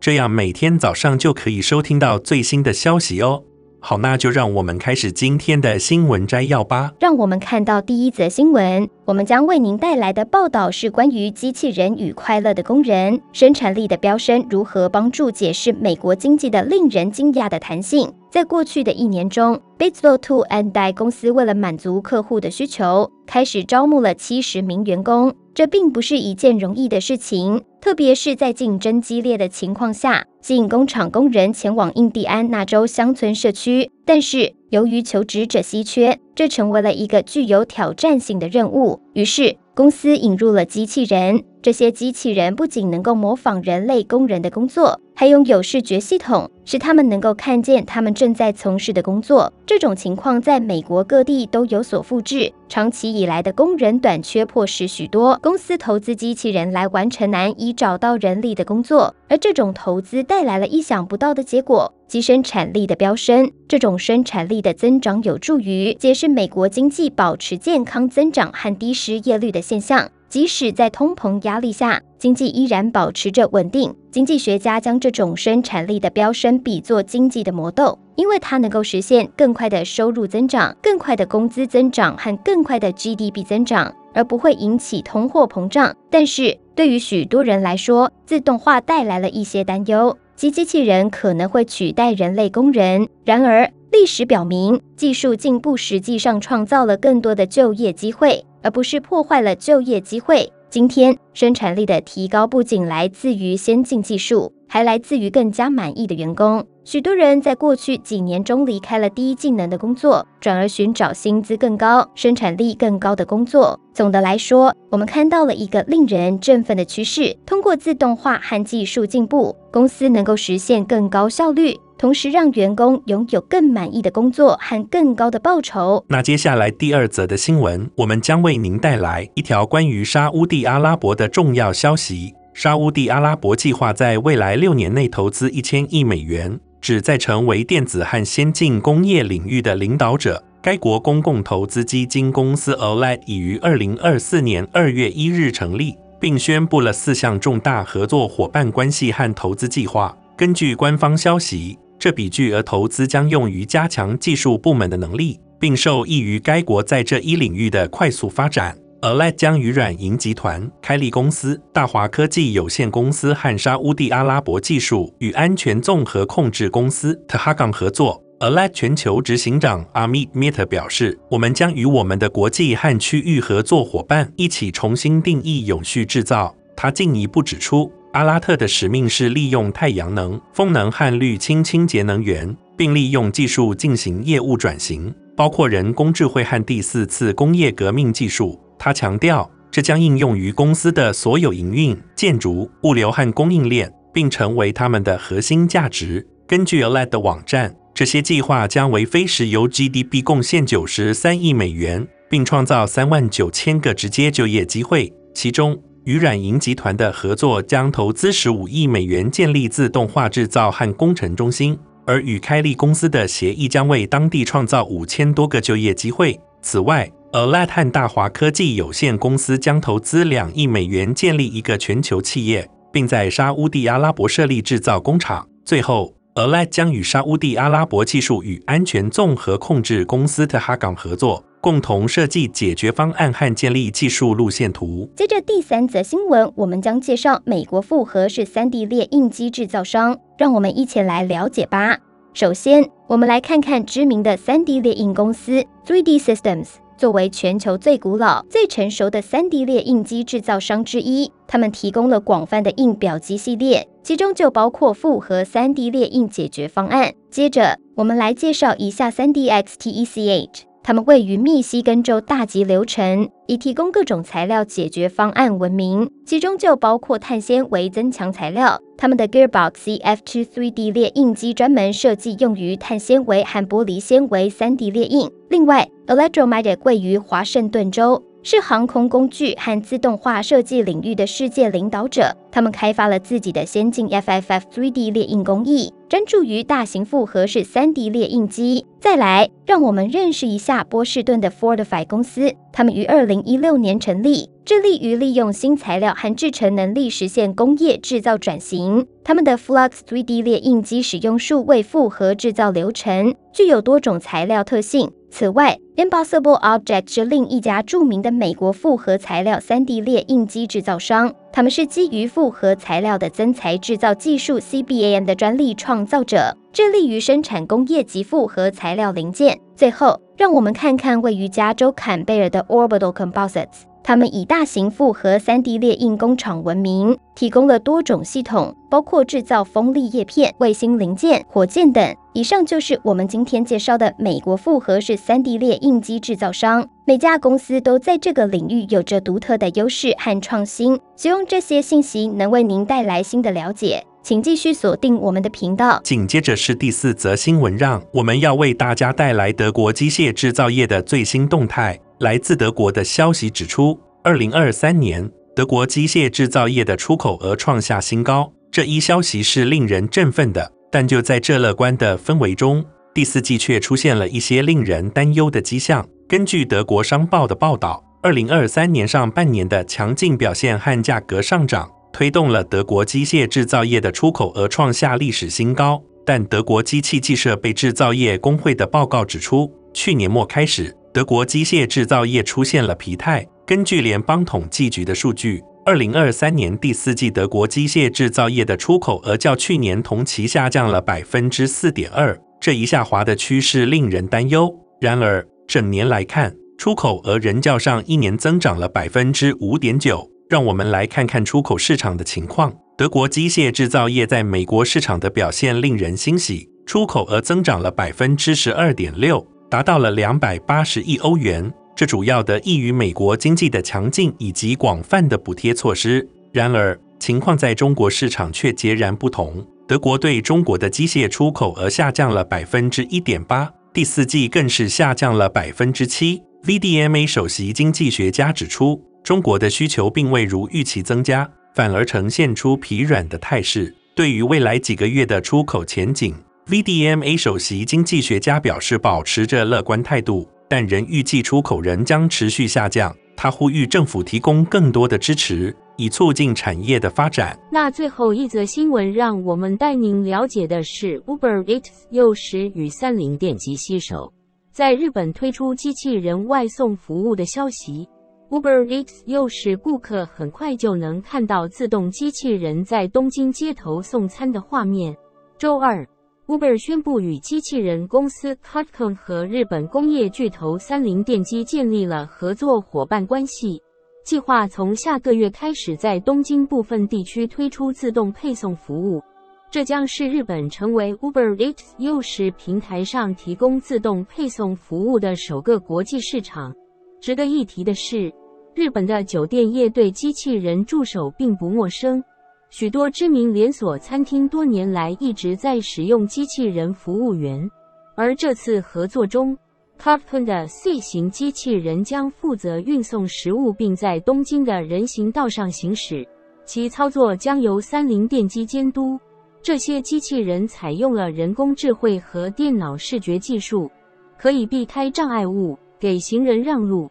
[0.00, 3.42] 这样每天早上就可以收听到最新的消息哦。
[3.80, 6.92] 好，那就让我们开始今天的新闻摘要吧。
[6.98, 8.88] 让我们看到第一则新闻。
[9.04, 18.12] 我们将为您带来的报道是关于机器人与快乐的工人，生产力的飙升如何帮助解释美国经济的令人惊讶的弹性。
[18.30, 25.34] 在过去的一年中，Bigelow Tool and Die 公司为了满足客户的需求，开始招募了七十名员工。
[25.54, 33.90] 这并不是一件容易的事情，特别是在竞争激烈的情况下，吸引工厂工人前往印第安纳州乡村社区。
[34.04, 39.00] 但是，由于求职者稀缺，这成为了一个具有挑战性的任务。
[39.14, 41.42] 于是，公司引入了机器人。
[41.60, 49.52] 这些机器人不仅能够模仿人类工人的工作，还拥有视觉系统，使他们能够看见他们正在从事的工作。
[49.66, 52.52] 这种情况在美国各地都有所复制。
[52.68, 63.50] 长期以来的工人短缺迫使许多公司投资机器人来完成难以找到人力的工作，而这种投资带来了意想不到的结果：即生产力的飙升。
[63.66, 70.08] 这种生产力的增长有助于解释美国经济保持健康增长和低失业率的现象。
[70.28, 73.94] 即使在通膨压力下，经济依然保持着稳定。
[74.10, 85.94] 经济学家将这种生产力的飙升比作经济的魔豆，因为它能够实现更快的收入增长、更快的工资增长和更快的 GDP 增长，而不会引起通货膨胀。
[86.10, 93.08] 但是，对于许多人来说，自动化带来了一些担忧，即机器人可能会取代人类工人。
[93.24, 98.44] 然而，历史表明，技术进步实际上创造了更多的就业机会。
[98.62, 100.52] 而不是破坏了就业机会。
[100.70, 106.66] 今天，生产力的提高不仅来自于先进技术，还来自于更加满意的员工。
[106.84, 113.78] 许多人在过去几年中离开了低技能的工作，转而寻找薪资更高、生产力更高的工作。
[113.94, 121.78] 总的来说，我们看到了一个令人振奋的趋势：通过自动化和技术进步，公司能够实现更高效率。
[121.98, 126.04] 同时，让员工拥有更满意的工作和更高的报酬。
[126.08, 132.32] 那接下来第二则的新闻，我们将为您带来一条关于沙乌地阿拉伯的重要消息。
[132.54, 140.44] 沙乌地阿拉伯计划在未来六年内投资一千亿美元，旨在成为电子和先进工业领域的领导者。
[140.62, 150.16] 该国公共投资基金公司 OLED 已于二零二四年二月一日成立，并宣布了四项重大合作伙伴关系和投资计划。
[150.36, 158.78] 根据官方消息，这笔巨额投资将用于加强技术部门的能力，并受益于该国在这一领域的快速发展。
[159.00, 168.22] Alat 将与软银集团、开立公司、大华科技有限公司和沙乌地阿拉伯技术与安全综合控制公司 t a h a g a n 合作。
[168.40, 177.92] Alat 全球执行长 Amit Mehta 表示：“我们将与我们的国际和区域合作伙伴一起重新定义永续制造。”他进一步指出。
[178.18, 188.60] 阿拉特的使命是利用太阳能、风能和绿氢清洁能源，并利用技术进行业务转型，包括人工智慧和第四次工业革命技术。
[188.76, 196.26] 他强调，这将应用于公司的所有营运、建筑、物流和供应链，并成为他们的核心价值。
[196.48, 216.40] 根据 a led 的网站，这些计划将为非石油 GDP 贡献九十三亿美元，并创造三万九千个直接就业机会，其中，与软银集团的合作将投资十五亿美元建立自动化制造和工程中心，而与开立公司的协议将为当地创造五千多个就业机会。
[216.62, 225.46] 此外，Alat 和大华科技有限公司将投资两亿美元建立一个全球企业，并在沙乌地阿拉伯设立制造工厂。
[225.62, 231.44] 最后，Alat 将与沙乌地阿拉伯技术与安全综合控制公司特哈港合作。
[231.60, 235.08] 共同设计解决方案和建立技术路线图。
[235.16, 241.98] 接着第三则新闻，我们将介绍美国复合式 3D 列印机制造商，让我们一起来了解吧。
[242.34, 246.68] 首先，我们来看看知名的 3D 列印公司 3D Systems。
[246.96, 257.12] 作为全球最古老、最成熟的 3D 列印机制造商之一，他们提供了广泛的印表机系列，其中就包括复合 3D 列印解决方案。
[257.30, 260.67] 接着，我们来介绍一下 3DX TECH。
[260.88, 275.30] 他们位于密西根州大吉流城，以提供各种材料解决方案闻名，其中就包括碳纤维增强材料、他们的 Gearbox CF2 3D 列印机专门设计用于碳纤维和玻璃纤维 3D 列印。
[275.50, 278.24] 另外，Electromagnetic 位于华盛顿州。
[278.44, 282.34] 是航空工具和自动化设计领域的世界领导者。
[282.50, 288.86] 他们开发了自己的先进 FFF 3D 列印工艺，专注于大型复合式 3D 列印机。
[288.98, 292.54] 再来，让我们认识一下波士顿的 Fortify 公司。
[292.72, 299.06] 他们于2016年成立，致力于利用新材料和制程能力实现工业制造转型。
[299.22, 305.10] 他们的 Flux 3D 列印机使用数位复合制造流程，具有多种材料特性。
[305.30, 311.34] 此外，Impossible Object 是另一家著名的美国复合材料 3D 列印机制造商。
[311.52, 319.58] 他们是基于复合材料的增材制造技术 CBAM 的专利创造者，致力于生产工业级复合材料零件。
[319.74, 323.87] 最后，让我们看看位于加州坎贝尔的 Orbital Composites。
[324.08, 332.16] 他们以大型复合 3D 列印工厂闻名，提供了多种系统，包括制造风力叶片、卫星零件、火箭等。
[332.32, 336.88] 以上就是我们今天介绍的美国复合式 3D 列印机制造商。
[337.04, 340.98] 每家公司都在这个领域有着独特的优势和创新。
[341.14, 344.02] 希望这些信息能为您带来新的了解。
[344.22, 346.00] 请继续锁定我们的频道。
[346.02, 352.00] 紧接着是第四则新闻，让我们要为大家带来德国机械制造业的最新动态。
[352.20, 358.52] 来自德国的消息指出，二零二三年德国机械制造业的出口额创下新高。
[358.72, 362.84] 这一消息是令人振奋的，但就在这乐观的氛围中，
[363.14, 366.06] 第四季却出现了一些令人担忧的迹象。
[366.28, 376.02] 根据德国商报的报道，二零二三年上半年的强劲表现和价格上涨，推动了德国机械制造业的出口额创下历史新高。
[376.26, 383.44] 但德国机器计设备制造业工会的报告指出，去年末开始，德国机械制造业出现了疲态。
[383.66, 394.72] 根据联邦统计局的数据，二零二三年第四季德国机械制造业的出口额较去年同期下降了百分之四点二，这一下滑的趋势令人担忧。
[395.00, 400.30] 然而，整年来看，出口额仍较上一年增长了百分之五点九。
[400.48, 402.72] 让我们来看看出口市场的情况。
[402.96, 409.44] 德国机械制造业在美国市场的表现令人欣喜，出口额增长了百分之十二点六。
[409.70, 416.26] 达到了两百八十亿欧元，这主要得益于美国经济的强劲以及广泛的补贴措施。
[416.52, 419.66] 然而，情况在中国市场却截然不同。
[419.86, 426.42] 德国对中国的机械出口额下降了百分之一点八，第四季更是下降了百分之七。
[426.64, 433.94] VDMA 首席经济学家指出，中国的需求并未如预期增加，反而呈现出疲软的态势。
[434.14, 436.34] 对于未来几个月的出口前景
[436.68, 443.14] ，VDMA 首席经济学家表示，保持着乐观态度，但仍预计出口仍将持续下降。
[443.34, 447.58] 他呼吁政府提供更多的支持，以促进产业的发展。
[447.70, 454.32] 那最后一则新闻，让我们带您了解的是 Uber Eats 诱使与三菱电机携手，
[454.72, 458.08] 在日本推出机器人外送服务的消息。
[458.50, 465.16] Uber Eats 诱使顾客很快就能看到自动机器人在东京街头送餐的画面。
[465.58, 466.06] 周二。
[466.48, 473.82] Uber 宣布与机器人公司 c o t c o m 和日本工业巨头三菱电机建立了合作伙伴关系，
[474.24, 479.22] 计划从下个月开始在东京部分地区推出自动配送服务。
[479.70, 486.74] 这将是日本成为 Uber Eats 诱使平台上提供自动配送服务的首个国际市场。
[487.20, 488.32] 值得一提的是，
[488.74, 492.24] 日本的酒店业对机器人助手并不陌生。
[492.70, 497.68] 许多知名连锁餐厅多年来一直在使用机器人服务员，
[498.14, 499.56] 而这次合作中
[499.98, 506.28] ，Cutcom 的 C 型机器人将负责运送食物，并在东京的人行道上行驶，
[506.66, 509.18] 其操作将由三菱电机监督。
[509.62, 513.90] 这些机器人采用了人工智慧和电脑视觉技术，
[514.38, 517.10] 可以避开障碍物，给行人让路，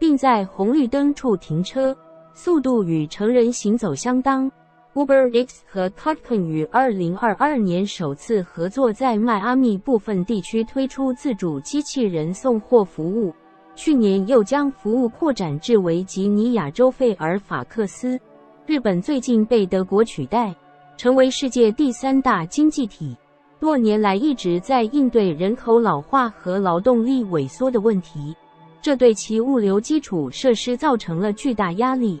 [0.00, 1.96] 并在红绿灯处停车，
[2.34, 4.50] 速度与成人行走相当。
[4.96, 13.30] Uber X 和 c o t c o n 于二零二二年首次合作，在迈阿密部分地区推出自主机器人送货服务。
[13.74, 18.18] 去年又将服务扩展至维吉尼亚州费尔法克斯。
[18.64, 20.54] 日本最近被德国取代，
[20.96, 23.14] 成为世界第三大经济体，
[23.60, 28.34] 多年来一直在应对人口老化和劳动力萎缩的问题，
[28.80, 32.18] 这对其物流基础设施造成了巨大压力。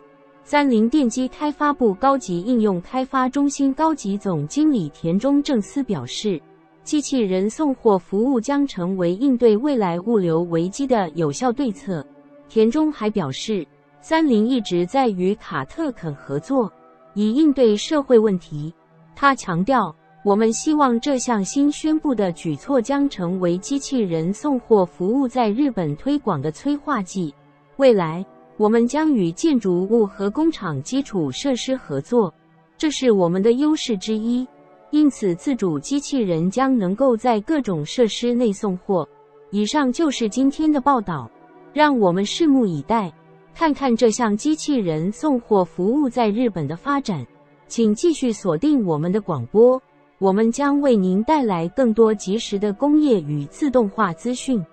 [0.48, 6.40] 三菱电机开发部高级应用开发中心高级总经理田中正司表示，
[6.84, 12.06] 机器人送货服务将成为应对未来物流危机的有效对策。
[12.48, 13.66] 田中还表示，
[14.00, 16.72] 三菱一直在与卡特肯合作，
[17.14, 18.72] 以应对社会问题。
[19.16, 19.92] 他强调，
[20.24, 27.34] 我们希望这项新宣布的举措将成为机器人送货服务在日本推广的催化剂。
[27.78, 28.24] 未来，
[28.58, 32.32] 我们将与建筑物和工厂基础设施合作，
[32.78, 34.46] 这是我们的优势之一。
[34.90, 39.06] 因此，自主机器人将能够在各种设施内送货。
[39.50, 41.30] 以上就是今天的报道，
[41.72, 43.12] 让我们拭目以待，
[43.54, 47.26] 看看这项机器人送货服务在日本的发展。
[47.68, 49.80] 请继续锁定我们的广播，
[50.18, 54.64] 我们将为您带来更多及时的工业与自动化资讯。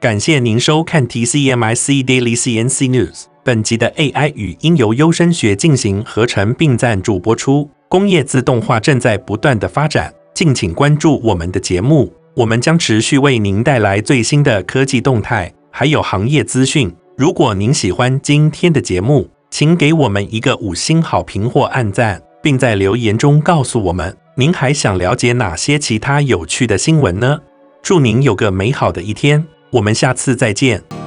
[0.00, 3.24] 感谢您收看 TCMIC Daily CNC News。
[3.44, 7.68] 本集的 AI 语音由优声学进行合成并赞助播出。
[7.86, 16.90] 工业自动化正在不断的发展，敬请关注我们的节目，我们将持续为您带来最新的科技动态，还有行业资讯。
[17.18, 27.38] 如果您喜欢今天的节目，请给我们一个五星好评或按赞，并在留言中告诉我们您还想了解哪些其他有趣的新闻呢？
[27.82, 30.99] 祝您有个美好的一天，我们下次再见。